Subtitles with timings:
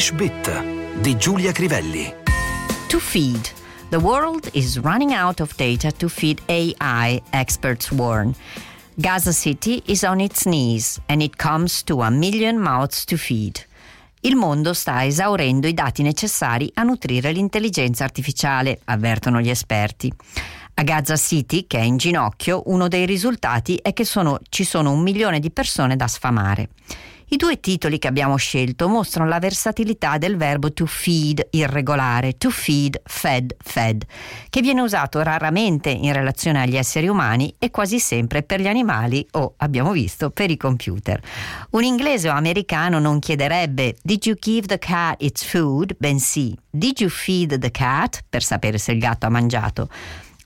[0.00, 2.10] English Bit di Giulia Crivelli.
[2.88, 3.50] To feed.
[3.90, 8.34] The world is running out of data to feed AI, experts warn.
[8.94, 13.62] Gaza City is on its knees and it comes to a million mouths to feed.
[14.22, 20.10] Il mondo sta esaurendo i dati necessari a nutrire l'intelligenza artificiale, avvertono gli esperti.
[20.76, 24.92] A Gaza City, che è in ginocchio, uno dei risultati è che sono, ci sono
[24.92, 26.70] un milione di persone da sfamare.
[27.32, 32.50] I due titoli che abbiamo scelto mostrano la versatilità del verbo to feed irregolare, to
[32.50, 34.04] feed, fed, fed,
[34.48, 39.24] che viene usato raramente in relazione agli esseri umani e quasi sempre per gli animali
[39.32, 41.22] o, abbiamo visto, per i computer.
[41.70, 45.94] Un inglese o americano non chiederebbe Did you give the cat its food?
[45.98, 48.24] bensì Did you feed the cat?
[48.28, 49.88] per sapere se il gatto ha mangiato.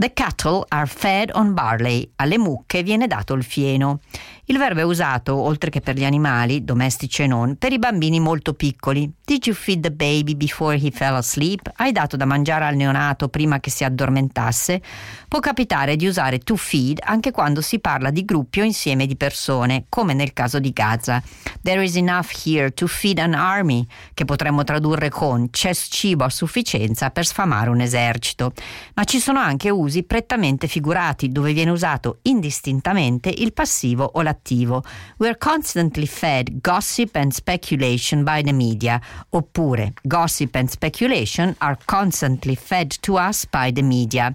[0.00, 2.10] The cattle are fed on barley.
[2.16, 4.00] Alle mucche viene dato il fieno.
[4.46, 8.18] Il verbo è usato, oltre che per gli animali, domestici e non, per i bambini
[8.18, 9.12] molto piccoli.
[9.22, 11.70] Did you feed the baby before he fell asleep?
[11.76, 14.80] Hai dato da mangiare al neonato prima che si addormentasse?
[15.28, 19.16] Può capitare di usare to feed anche quando si parla di gruppi o insieme di
[19.16, 21.22] persone, come nel caso di Gaza.
[21.62, 26.30] There is enough here to feed an army, che potremmo tradurre con c'è cibo a
[26.30, 28.52] sufficienza per sfamare un esercito.
[28.94, 34.38] Ma ci sono anche usi prettamente figurati, dove viene usato indistintamente il passivo o l'attivo
[34.40, 34.82] attivo.
[35.18, 39.00] We're constantly fed gossip and speculation by the media.
[39.30, 44.34] Oppure, gossip and speculation are constantly fed to us by the media.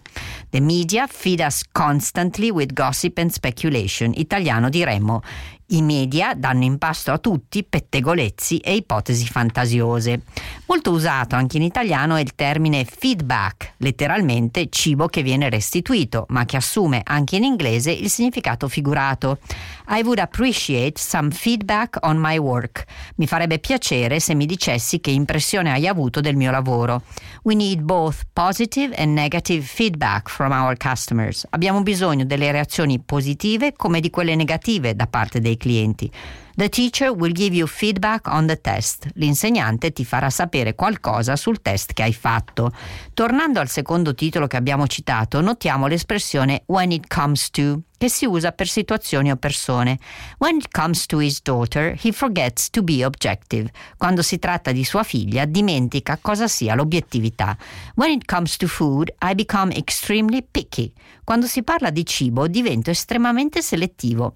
[0.51, 4.13] The media feed us constantly with gossip and speculation.
[4.15, 5.21] Italiano diremmo
[5.69, 10.21] i media danno in pasto a tutti pettegolezzi e ipotesi fantasiose.
[10.67, 16.45] Molto usato anche in italiano è il termine feedback, letteralmente cibo che viene restituito, ma
[16.45, 19.39] che assume anche in inglese il significato figurato.
[19.89, 22.83] I would appreciate some feedback on my work.
[23.15, 27.01] Mi farebbe piacere se mi dicessi che impressione hai avuto del mio lavoro.
[27.43, 31.45] We need both positive and negative feedback from our customers.
[31.51, 35.64] Abbiamo bisogno delle reazioni positive come di quelle negative da parte dei clienti.
[36.57, 39.09] The teacher will give you feedback on the test.
[39.15, 42.71] L'insegnante ti farà sapere qualcosa sul test che hai fatto.
[43.13, 48.25] Tornando al secondo titolo che abbiamo citato, notiamo l'espressione when it comes to che si
[48.25, 49.99] usa per situazioni o persone.
[50.37, 53.69] When it comes to his daughter, he forgets to be objective.
[53.97, 57.57] Quando si tratta di sua figlia, dimentica cosa sia l'obiettività.
[57.95, 60.93] When it comes to food, I become extremely picky.
[61.25, 64.35] Quando si parla di cibo, divento estremamente selettivo.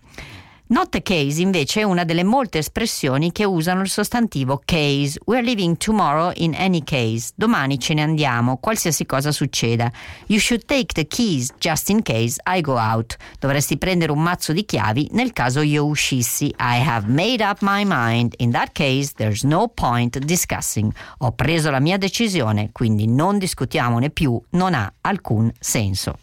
[0.71, 5.17] Not case invece è una delle molte espressioni che usano il sostantivo case.
[5.25, 7.31] We're leaving tomorrow in any case.
[7.33, 9.91] Domani ce ne andiamo, qualsiasi cosa succeda.
[10.27, 13.17] You should take the keys just in case I go out.
[13.39, 16.53] Dovresti prendere un mazzo di chiavi nel caso io uscissi.
[16.59, 18.35] I have made up my mind.
[18.37, 20.93] In that case there's no point discussing.
[21.17, 26.19] Ho preso la mia decisione, quindi non discutiamone più, non ha alcun senso.